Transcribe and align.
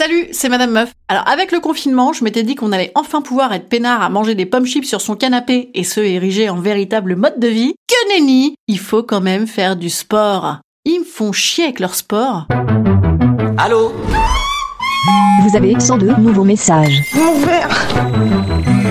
Salut, 0.00 0.28
c'est 0.32 0.48
Madame 0.48 0.70
Meuf. 0.70 0.94
Alors 1.08 1.28
avec 1.28 1.52
le 1.52 1.60
confinement, 1.60 2.14
je 2.14 2.24
m'étais 2.24 2.42
dit 2.42 2.54
qu'on 2.54 2.72
allait 2.72 2.90
enfin 2.94 3.20
pouvoir 3.20 3.52
être 3.52 3.68
peinard 3.68 4.00
à 4.00 4.08
manger 4.08 4.34
des 4.34 4.46
pommes 4.46 4.64
chips 4.64 4.88
sur 4.88 5.02
son 5.02 5.14
canapé 5.14 5.68
et 5.74 5.84
se 5.84 6.00
ériger 6.00 6.48
en 6.48 6.58
véritable 6.58 7.16
mode 7.16 7.38
de 7.38 7.48
vie. 7.48 7.74
Que 7.86 8.08
nenni 8.08 8.54
Il 8.66 8.78
faut 8.78 9.02
quand 9.02 9.20
même 9.20 9.46
faire 9.46 9.76
du 9.76 9.90
sport. 9.90 10.60
Ils 10.86 11.00
me 11.00 11.04
font 11.04 11.32
chier 11.32 11.64
avec 11.64 11.80
leur 11.80 11.94
sport. 11.94 12.46
Allô 13.58 13.92
Vous 15.42 15.54
avez 15.54 15.78
102 15.78 16.14
nouveaux 16.16 16.44
messages. 16.44 17.02
Mon 17.14 17.38
verre 17.40 17.68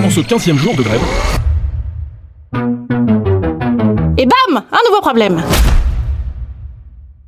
En 0.04 0.10
ce 0.10 0.20
15 0.20 0.52
jour 0.54 0.76
de 0.76 0.82
grève, 0.84 1.00
Et 4.16 4.26
bam 4.26 4.62
Un 4.70 4.88
nouveau 4.88 5.00
problème 5.00 5.42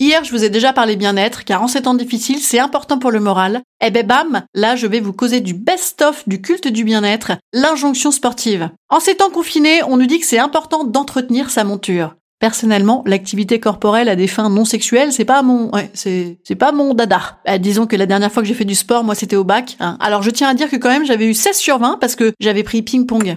Hier, 0.03 0.25
je 0.25 0.33
vous 0.33 0.43
ai 0.43 0.51
déjà 0.51 0.73
parlé 0.73 0.97
bien-être, 0.97 1.45
car 1.45 1.63
en 1.63 1.69
ces 1.69 1.83
temps 1.83 1.95
difficiles, 1.95 2.41
c'est 2.41 2.59
important 2.59 2.99
pour 2.99 3.13
le 3.13 3.21
moral. 3.21 3.61
Eh 3.81 3.93
ben 3.93 4.05
bam, 4.05 4.43
là, 4.53 4.75
je 4.75 4.89
vais 4.89 4.99
vous 4.99 5.13
causer 5.13 5.39
du 5.39 5.55
best-of 5.55 6.29
du 6.29 6.43
culte 6.43 6.67
du 6.67 6.83
bien-être, 6.83 7.35
l'injonction 7.53 8.11
sportive. 8.11 8.69
En 8.89 8.99
ces 8.99 9.15
temps 9.15 9.31
confinés, 9.31 9.81
on 9.85 9.97
nous 9.97 10.07
dit 10.07 10.19
que 10.19 10.27
c'est 10.27 10.41
important 10.41 10.83
d'entretenir 10.83 11.51
sa 11.51 11.63
monture. 11.63 12.17
Personnellement, 12.41 13.05
l'activité 13.07 13.61
corporelle 13.61 14.09
à 14.09 14.17
des 14.17 14.27
fins 14.27 14.51
non 14.51 14.65
sexuelles, 14.65 15.13
c'est 15.13 15.25
pas 15.25 15.43
mon, 15.43 15.71
c'est, 15.95 16.39
c'est 16.43 16.57
pas 16.57 16.73
mon 16.73 16.95
dada. 16.95 17.39
Bah, 17.47 17.59
disons 17.59 17.87
que 17.87 17.95
la 17.95 18.07
dernière 18.07 18.33
fois 18.33 18.43
que 18.43 18.49
j'ai 18.49 18.55
fait 18.55 18.65
du 18.65 18.75
sport, 18.75 19.05
moi, 19.05 19.15
c'était 19.15 19.37
au 19.37 19.45
bac. 19.45 19.77
hein. 19.79 19.97
Alors, 20.01 20.25
je 20.25 20.31
tiens 20.31 20.49
à 20.49 20.55
dire 20.55 20.69
que 20.69 20.75
quand 20.75 20.89
même, 20.91 21.07
j'avais 21.07 21.27
eu 21.27 21.35
16 21.35 21.57
sur 21.57 21.79
20 21.79 21.99
parce 22.01 22.17
que 22.17 22.33
j'avais 22.41 22.65
pris 22.65 22.83
ping-pong. 22.83 23.37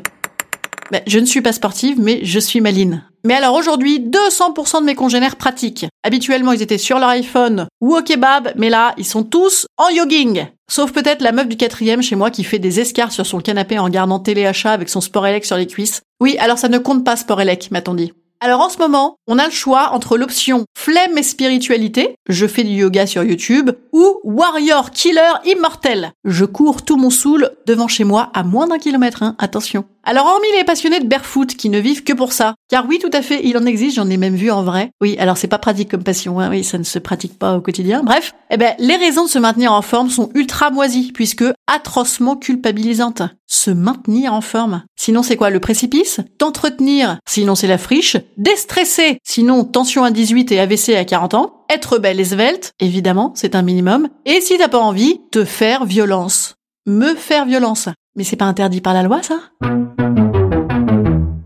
Ben, 0.92 1.02
je 1.08 1.20
ne 1.20 1.26
suis 1.26 1.42
pas 1.42 1.52
sportive, 1.52 2.00
mais 2.00 2.20
je 2.24 2.40
suis 2.40 2.62
maline. 2.62 3.04
Mais 3.26 3.34
alors 3.34 3.56
aujourd'hui, 3.56 4.00
200% 4.00 4.82
de 4.82 4.86
mes 4.86 4.94
congénères 4.94 5.36
pratiquent. 5.36 5.88
Habituellement, 6.04 6.52
ils 6.52 6.62
étaient 6.62 6.78
sur 6.78 7.00
leur 7.00 7.10
iPhone 7.10 7.68
ou 7.82 7.96
au 7.96 8.02
kebab, 8.02 8.54
mais 8.56 8.70
là, 8.70 8.94
ils 8.98 9.06
sont 9.06 9.24
tous 9.24 9.66
en 9.78 9.90
jogging. 9.96 10.46
Sauf 10.70 10.92
peut-être 10.92 11.22
la 11.22 11.32
meuf 11.32 11.48
du 11.48 11.58
quatrième 11.58 12.04
chez 12.04 12.16
moi 12.16 12.30
qui 12.30 12.44
fait 12.44 12.60
des 12.60 12.80
escarres 12.80 13.12
sur 13.12 13.26
son 13.26 13.40
canapé 13.40 13.80
en 13.80 13.86
regardant 13.86 14.20
téléachat 14.20 14.72
avec 14.72 14.90
son 14.90 15.02
sport 15.02 15.26
élec 15.26 15.44
sur 15.44 15.58
les 15.58 15.68
cuisses. 15.68 16.02
Oui, 16.22 16.38
alors 16.40 16.60
ça 16.60 16.70
ne 16.70 16.78
compte 16.78 17.04
pas 17.04 17.16
sport 17.16 17.42
élec, 17.42 17.72
m'a-t-on 17.72 17.96
dit. 17.96 18.14
Alors 18.42 18.62
en 18.62 18.70
ce 18.70 18.78
moment, 18.78 19.16
on 19.28 19.40
a 19.40 19.46
le 19.46 19.52
choix 19.52 19.92
entre 19.94 20.18
l'option 20.18 20.66
flemme 20.78 21.18
et 21.18 21.24
spiritualité, 21.24 22.16
je 22.30 22.46
fais 22.46 22.64
du 22.64 22.74
yoga 22.74 23.08
sur 23.08 23.24
YouTube, 23.24 23.72
ou 23.96 24.20
warrior 24.26 24.92
killer 24.92 25.36
immortel, 25.46 26.12
je 26.26 26.44
cours 26.44 26.82
tout 26.84 26.98
mon 26.98 27.10
saoul 27.10 27.52
devant 27.66 27.88
chez 27.88 28.04
moi 28.04 28.30
à 28.34 28.44
moins 28.44 28.68
d'un 28.68 28.78
kilomètre, 28.78 29.24
hein, 29.24 29.38
attention. 29.40 29.86
Alors 30.04 30.26
hormis 30.26 30.50
les 30.58 30.66
passionnés 30.66 31.00
de 31.00 31.08
barefoot 31.08 31.48
qui 31.56 31.70
ne 31.70 31.80
vivent 31.80 32.04
que 32.04 32.12
pour 32.12 32.34
ça, 32.34 32.56
car 32.70 32.86
oui 32.90 33.00
tout 33.00 33.10
à 33.14 33.22
fait, 33.22 33.40
il 33.46 33.58
en 33.58 33.66
existe, 33.66 33.96
j'en 33.96 34.10
ai 34.10 34.18
même 34.18 34.36
vu 34.36 34.52
en 34.52 34.64
vrai. 34.64 34.92
Oui, 35.00 35.16
alors 35.18 35.38
c'est 35.38 35.48
pas 35.48 35.60
pratique 35.60 35.90
comme 35.90 36.04
passion, 36.04 36.42
hein, 36.42 36.50
oui, 36.50 36.66
ça 36.66 36.78
ne 36.78 36.84
se 36.84 37.00
pratique 37.00 37.40
pas 37.40 37.56
au 37.56 37.62
quotidien. 37.62 38.04
Bref, 38.04 38.36
eh 38.52 38.58
ben 38.58 38.76
les 38.80 38.98
raisons 38.98 39.24
de 39.24 39.30
se 39.30 39.40
maintenir 39.40 39.72
en 39.72 39.82
forme 39.82 40.10
sont 40.10 40.30
ultra 40.36 40.72
moisies, 40.72 41.14
puisque 41.14 41.46
atrocement 41.66 42.36
culpabilisantes. 42.36 43.24
Se 43.48 43.72
maintenir 43.72 44.34
en 44.34 44.42
forme. 44.42 44.84
Sinon 44.98 45.24
c'est 45.24 45.38
quoi 45.38 45.52
le 45.52 45.60
précipice? 45.60 46.20
T'entretenir, 46.38 47.20
sinon 47.26 47.56
c'est 47.56 47.68
la 47.68 47.78
friche. 47.78 48.18
Déstresser, 48.38 49.20
sinon 49.24 49.64
tension 49.64 50.04
à 50.04 50.12
18 50.12 50.52
et 50.52 50.60
AVC 50.60 50.90
à 50.96 51.06
40 51.06 51.36
ans. 51.36 51.55
Être 51.68 51.98
belle 51.98 52.20
et 52.20 52.26
svelte, 52.26 52.74
évidemment, 52.80 53.32
c'est 53.36 53.56
un 53.56 53.64
minimum. 53.64 54.08
Et 54.26 54.40
si 54.40 54.58
t'as 54.58 54.68
pas 54.68 54.80
envie, 54.80 55.20
te 55.32 55.44
faire 55.46 55.86
violence. 55.86 56.56
Me 56.86 57.16
faire 57.16 57.46
violence. 57.46 57.90
Mais 58.16 58.24
c'est 58.24 58.36
pas 58.36 58.46
interdit 58.46 58.82
par 58.82 58.94
la 58.94 59.02
loi, 59.02 59.24
ça? 59.24 59.40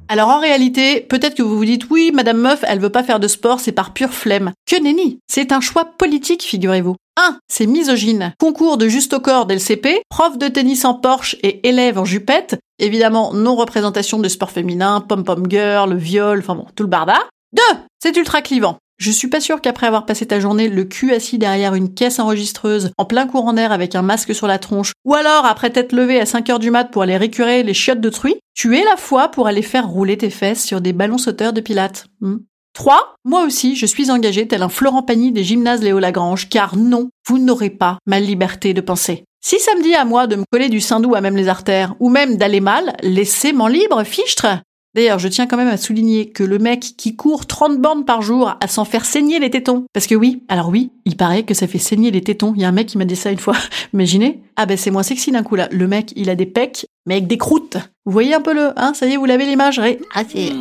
Alors 0.09 0.29
en 0.29 0.39
réalité, 0.39 1.01
peut-être 1.01 1.35
que 1.35 1.43
vous 1.43 1.55
vous 1.55 1.65
dites 1.65 1.89
oui, 1.89 2.11
Madame 2.13 2.39
Meuf, 2.39 2.65
elle 2.67 2.79
veut 2.79 2.89
pas 2.89 3.03
faire 3.03 3.21
de 3.21 3.29
sport, 3.29 3.61
c'est 3.61 3.71
par 3.71 3.93
pure 3.93 4.13
flemme. 4.13 4.51
Que 4.69 4.81
nenni 4.81 5.19
C'est 5.27 5.53
un 5.53 5.61
choix 5.61 5.85
politique, 5.85 6.43
figurez-vous. 6.43 6.95
1. 7.15 7.37
C'est 7.47 7.67
misogyne. 7.67 8.33
Concours 8.39 8.77
de 8.77 8.89
juste 8.89 9.13
au 9.13 9.21
corps 9.21 9.45
dès 9.45 9.53
le 9.53 9.59
CP, 9.61 10.01
prof 10.09 10.37
de 10.37 10.49
tennis 10.49 10.83
en 10.83 10.95
Porsche 10.95 11.37
et 11.43 11.65
élève 11.69 11.97
en 11.97 12.05
jupette. 12.05 12.59
Évidemment, 12.79 13.33
non-représentation 13.33 14.19
de 14.19 14.27
sport 14.27 14.51
féminin, 14.51 14.99
pom-pom 14.99 15.45
girl, 15.49 15.95
viol, 15.95 16.39
enfin 16.39 16.55
bon, 16.55 16.65
tout 16.75 16.83
le 16.83 16.89
barda. 16.89 17.17
2. 17.53 17.61
C'est 18.03 18.17
ultra 18.17 18.41
clivant. 18.41 18.79
Je 18.99 19.11
suis 19.11 19.29
pas 19.29 19.39
sûre 19.39 19.61
qu'après 19.61 19.87
avoir 19.87 20.05
passé 20.05 20.25
ta 20.25 20.41
journée 20.41 20.67
le 20.67 20.83
cul 20.83 21.13
assis 21.13 21.37
derrière 21.37 21.73
une 21.73 21.93
caisse 21.93 22.19
enregistreuse, 22.19 22.91
en 22.97 23.05
plein 23.05 23.27
courant 23.27 23.53
d'air 23.53 23.71
avec 23.71 23.95
un 23.95 24.01
masque 24.01 24.35
sur 24.35 24.45
la 24.45 24.59
tronche, 24.59 24.91
ou 25.05 25.15
alors 25.15 25.45
après 25.45 25.69
t'être 25.69 25.93
levé 25.93 26.19
à 26.19 26.25
5 26.25 26.49
heures 26.49 26.59
du 26.59 26.69
mat 26.69 26.91
pour 26.91 27.03
aller 27.03 27.15
récurer 27.15 27.63
les 27.63 27.73
chiottes 27.73 28.01
de 28.01 28.09
truie, 28.09 28.35
tu 28.53 28.77
es 28.77 28.83
la 28.83 28.97
foi 28.97 29.29
pour 29.29 29.47
aller 29.47 29.61
faire 29.61 29.87
rouler 29.87 30.17
tes 30.17 30.29
fesses 30.29 30.65
sur 30.65 30.81
des 30.81 30.91
ballons 30.91 31.17
sauteurs 31.17 31.53
de 31.53 31.61
pilates. 31.61 32.07
Hmm. 32.19 32.39
3. 32.73 33.15
Moi 33.23 33.45
aussi, 33.45 33.77
je 33.77 33.85
suis 33.85 34.11
engagée 34.11 34.49
tel 34.49 34.63
un 34.63 34.69
Florent 34.69 35.01
Pagny 35.03 35.31
des 35.31 35.45
gymnases 35.45 35.81
Léo 35.81 35.99
Lagrange, 35.99 36.49
car 36.49 36.75
non, 36.75 37.09
vous 37.25 37.39
n'aurez 37.39 37.69
pas 37.69 37.99
ma 38.05 38.19
liberté 38.19 38.73
de 38.73 38.81
penser. 38.81 39.23
Si 39.41 39.59
ça 39.59 39.75
me 39.75 39.81
dit 39.81 39.95
à 39.95 40.03
moi 40.03 40.27
de 40.27 40.35
me 40.35 40.43
coller 40.51 40.67
du 40.67 40.81
sein 40.81 40.99
doux 40.99 41.15
à 41.15 41.21
même 41.21 41.37
les 41.37 41.47
artères, 41.47 41.95
ou 42.01 42.09
même 42.09 42.35
d'aller 42.35 42.59
mal, 42.59 42.97
laissez-moi 43.01 43.69
libre, 43.69 44.03
fichtre 44.03 44.61
D'ailleurs, 44.99 45.17
je 45.17 45.29
tiens 45.29 45.47
quand 45.47 45.55
même 45.55 45.69
à 45.69 45.77
souligner 45.77 46.27
que 46.29 46.43
le 46.43 46.59
mec 46.59 46.81
qui 46.97 47.15
court 47.15 47.45
30 47.45 47.79
bornes 47.79 48.03
par 48.03 48.21
jour 48.21 48.57
à 48.59 48.67
s'en 48.67 48.83
faire 48.83 49.05
saigner 49.05 49.39
les 49.39 49.49
tétons. 49.49 49.85
Parce 49.93 50.07
que 50.07 50.15
oui, 50.15 50.43
alors 50.49 50.67
oui, 50.67 50.91
il 51.05 51.15
paraît 51.15 51.43
que 51.43 51.53
ça 51.53 51.67
fait 51.67 51.77
saigner 51.77 52.11
les 52.11 52.19
tétons. 52.21 52.51
Il 52.57 52.61
y 52.61 52.65
a 52.65 52.67
un 52.67 52.73
mec 52.73 52.87
qui 52.87 52.97
m'a 52.97 53.05
dit 53.05 53.15
ça 53.15 53.31
une 53.31 53.37
fois. 53.37 53.55
Imaginez. 53.93 54.41
Ah 54.57 54.65
ben 54.65 54.75
c'est 54.75 54.91
moins 54.91 55.03
sexy 55.03 55.31
d'un 55.31 55.41
coup 55.41 55.55
là. 55.55 55.69
Le 55.71 55.87
mec, 55.87 56.11
il 56.17 56.29
a 56.29 56.35
des 56.35 56.45
pecs, 56.45 56.85
mais 57.05 57.13
avec 57.13 57.27
des 57.27 57.37
croûtes. 57.37 57.77
Vous 58.05 58.11
voyez 58.11 58.33
un 58.33 58.41
peu 58.41 58.53
le, 58.53 58.73
hein, 58.77 58.91
ça 58.93 59.05
y 59.07 59.13
est, 59.13 59.15
vous 59.15 59.23
l'avez 59.23 59.45
l'image. 59.45 59.79
Ré- 59.79 60.01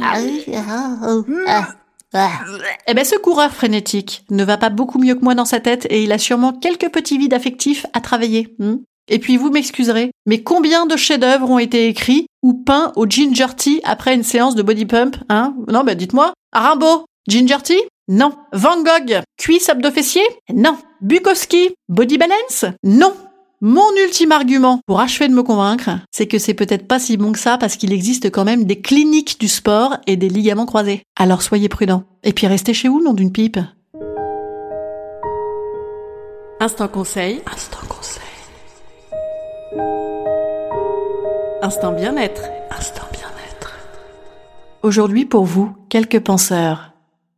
Ah. 0.04 0.14
Ah, 0.54 0.98
oh, 1.08 1.24
ah, 1.48 1.68
ah. 2.14 2.30
Eh 2.86 2.94
ben 2.94 3.04
ce 3.04 3.16
coureur 3.16 3.50
frénétique 3.52 4.24
ne 4.30 4.44
va 4.44 4.56
pas 4.56 4.70
beaucoup 4.70 5.00
mieux 5.00 5.16
que 5.16 5.24
moi 5.24 5.34
dans 5.34 5.44
sa 5.46 5.58
tête 5.58 5.88
et 5.90 6.04
il 6.04 6.12
a 6.12 6.18
sûrement 6.18 6.52
quelques 6.52 6.90
petits 6.90 7.18
vides 7.18 7.34
affectifs 7.34 7.86
à 7.92 8.00
travailler. 8.00 8.54
hmm. 8.60 8.76
et 9.08 9.18
puis 9.18 9.36
vous 9.36 9.50
m'excuserez, 9.50 10.12
mais 10.26 10.42
combien 10.44 10.86
de 10.86 10.96
chefs-d'œuvre 10.96 11.50
ont 11.50 11.58
été 11.58 11.88
écrits 11.88 12.26
ou 12.48 12.54
peints 12.54 12.92
au 12.96 13.06
ginger 13.06 13.54
tea 13.54 13.82
après 13.84 14.14
une 14.14 14.22
séance 14.22 14.54
de 14.54 14.62
body 14.62 14.86
pump, 14.86 15.16
hein? 15.28 15.54
Non, 15.70 15.84
bah 15.84 15.94
dites-moi. 15.94 16.32
Rimbaud, 16.54 17.04
ginger 17.28 17.58
tea 17.62 17.82
Non. 18.08 18.32
Van 18.54 18.82
Gogh, 18.82 19.20
cuisse 19.36 19.68
abdo-fessier 19.68 20.22
Non. 20.54 20.78
Bukowski, 21.02 21.74
body 21.90 22.16
balance? 22.16 22.64
Non. 22.82 23.12
Mon 23.60 23.84
ultime 24.02 24.32
argument 24.32 24.80
pour 24.86 25.00
achever 25.00 25.28
de 25.28 25.34
me 25.34 25.42
convaincre, 25.42 25.90
c'est 26.10 26.26
que 26.26 26.38
c'est 26.38 26.54
peut-être 26.54 26.88
pas 26.88 26.98
si 26.98 27.18
bon 27.18 27.32
que 27.32 27.38
ça 27.38 27.58
parce 27.58 27.76
qu'il 27.76 27.92
existe 27.92 28.30
quand 28.30 28.44
même 28.44 28.64
des 28.64 28.80
cliniques 28.80 29.38
du 29.38 29.48
sport 29.48 29.98
et 30.06 30.16
des 30.16 30.30
ligaments 30.30 30.64
croisés. 30.64 31.02
Alors 31.18 31.42
soyez 31.42 31.68
prudents. 31.68 32.04
Et 32.24 32.32
puis 32.32 32.46
restez 32.46 32.72
chez 32.72 32.88
vous, 32.88 33.02
nom 33.02 33.12
d'une 33.12 33.32
pipe. 33.32 33.58
Instant 36.60 36.88
conseil. 36.88 37.42
Instant 37.52 37.86
conseil. 37.88 38.22
Instant 41.60 41.92
bien-être. 41.92 42.42
Instant 42.70 43.02
bien-être. 43.12 43.76
Aujourd'hui 44.84 45.24
pour 45.24 45.44
vous, 45.44 45.72
quelques 45.88 46.20
penseurs. 46.20 46.92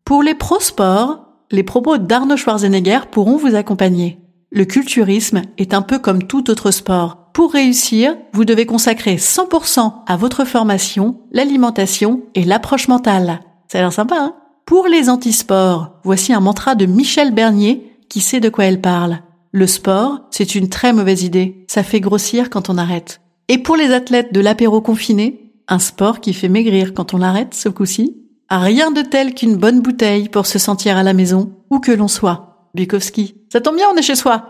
Pour 0.05 0.23
les 0.23 0.35
pro-sports, 0.35 1.25
les 1.51 1.63
propos 1.63 1.97
d'Arno 1.97 2.37
Schwarzenegger 2.37 3.01
pourront 3.11 3.39
vous 3.39 3.55
accompagner. 3.55 4.19
Le 4.51 4.67
culturisme 4.67 5.41
est 5.57 5.73
un 5.73 5.81
peu 5.81 5.99
comme 5.99 6.25
tout 6.25 6.51
autre 6.51 6.71
sport. 6.71 7.31
Pour 7.33 7.53
réussir, 7.53 8.15
vous 8.35 8.45
devez 8.45 8.67
consacrer 8.67 9.17
100% 9.17 10.03
à 10.07 10.17
votre 10.19 10.45
formation, 10.45 11.23
l'alimentation 11.33 12.25
et 12.35 12.45
l'approche 12.45 12.89
mentale. 12.89 13.41
Ça 13.69 13.79
a 13.79 13.81
l'air 13.81 13.93
sympa, 13.93 14.17
hein? 14.19 14.35
Pour 14.67 14.87
les 14.87 15.09
antisports, 15.09 15.93
voici 16.05 16.35
un 16.35 16.41
mantra 16.41 16.75
de 16.75 16.85
Michel 16.85 17.33
Bernier 17.33 17.97
qui 18.11 18.21
sait 18.21 18.41
de 18.41 18.51
quoi 18.51 18.67
elle 18.67 18.83
parle. 18.83 19.21
Le 19.53 19.67
sport, 19.67 20.21
c'est 20.31 20.55
une 20.55 20.69
très 20.69 20.93
mauvaise 20.93 21.23
idée. 21.23 21.65
Ça 21.69 21.83
fait 21.83 22.01
grossir 22.01 22.51
quand 22.51 22.69
on 22.69 22.77
arrête. 22.77 23.21
Et 23.53 23.59
pour 23.59 23.75
les 23.75 23.93
athlètes 23.93 24.33
de 24.33 24.39
l'apéro 24.41 24.81
confiné, 24.81 25.53
un 25.67 25.81
sport 25.81 26.21
qui 26.21 26.35
fait 26.35 26.49
maigrir 26.49 26.95
quand 26.95 27.15
on 27.15 27.19
l'arrête, 27.19 27.53
ce 27.53 27.69
coup-ci. 27.69 28.17
Rien 28.49 28.93
de 28.93 29.03
tel 29.03 29.35
qu'une 29.35 29.57
bonne 29.57 29.81
bouteille 29.81 30.29
pour 30.29 30.47
se 30.47 30.61
sentir 30.61 30.97
à 30.97 31.03
la 31.03 31.15
maison, 31.15 31.53
où 31.69 31.81
que 31.81 31.91
l'on 31.91 32.07
soit. 32.07 32.71
Bukowski. 32.75 33.35
Ça 33.53 33.61
tombe 33.61 33.75
bien, 33.75 33.87
on 33.93 33.97
est 33.97 34.03
chez 34.03 34.15
soi. 34.15 34.45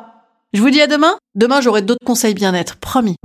Je 0.52 0.61
vous 0.61 0.69
dis 0.69 0.82
à 0.82 0.87
demain. 0.87 1.14
Demain, 1.35 1.62
j'aurai 1.62 1.81
d'autres 1.81 2.05
conseils 2.05 2.35
bien-être, 2.35 2.76
promis. 2.76 3.17